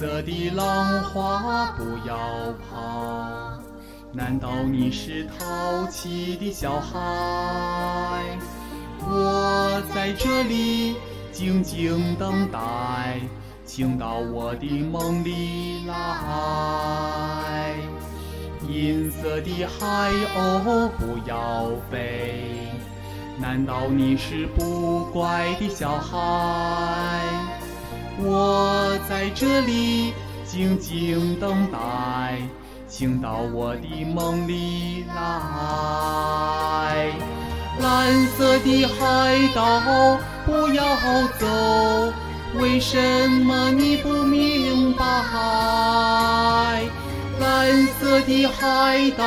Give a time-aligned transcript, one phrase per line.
[0.00, 2.16] 色的浪花不要
[2.70, 3.52] 跑，
[4.14, 6.96] 难道你是淘气的小孩？
[9.00, 10.96] 我在这里
[11.32, 13.20] 静静等待，
[13.66, 17.74] 请到我的梦里来。
[18.66, 22.70] 银色的海鸥不要飞，
[23.38, 26.89] 难道你是不乖的小孩？
[28.22, 30.12] 我在这里
[30.44, 32.38] 静静等待，
[32.88, 35.14] 请到我的梦里来。
[37.80, 40.84] 蓝色的海岛不要
[41.38, 41.46] 走，
[42.60, 42.98] 为什
[43.30, 45.04] 么你不明白？
[47.40, 49.24] 蓝色的海岛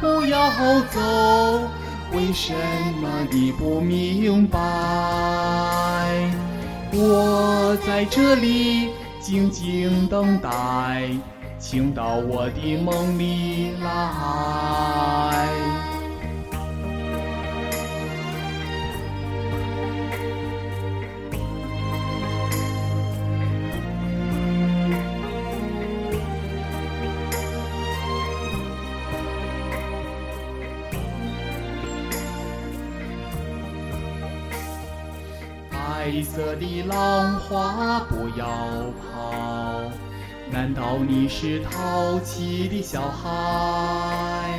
[0.00, 0.50] 不要
[0.90, 1.00] 走，
[2.12, 2.52] 为什
[3.00, 4.58] 么你不明白？
[6.94, 7.41] 我
[7.72, 11.08] 我在这里静静等待，
[11.58, 15.81] 请到我的梦里来。
[36.04, 38.44] 白色的浪花不要
[39.14, 39.32] 跑，
[40.50, 44.58] 难道你是淘气的小孩？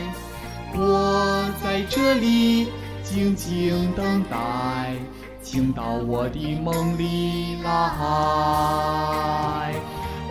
[0.74, 2.70] 我在这里
[3.04, 4.96] 静静等待，
[5.42, 9.74] 请到我的梦里来。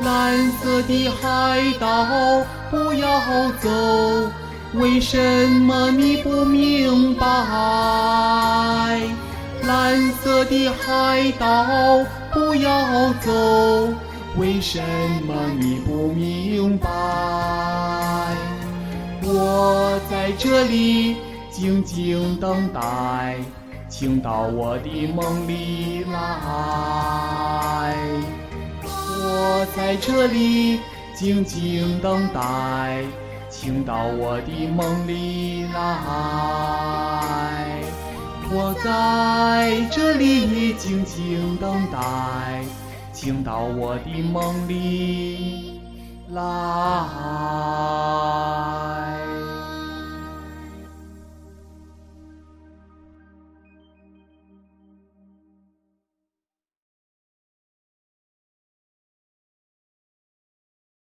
[0.00, 3.20] 蓝色的海岛不要
[3.60, 3.68] 走，
[4.72, 7.26] 为什么你不明白？
[9.66, 13.30] 蓝色的海岛不要走，
[14.36, 14.80] 为什
[15.26, 16.88] 么你不明白？
[19.22, 21.16] 我在这里
[21.50, 23.36] 静静等待，
[23.88, 27.94] 请到我的梦里来。
[28.84, 30.80] 我在这里
[31.14, 33.04] 静静等待，
[33.48, 37.21] 请到我的梦里来。
[38.54, 42.62] 我在这里静静等待，
[43.14, 45.80] 请到我的梦里
[46.28, 46.42] 来。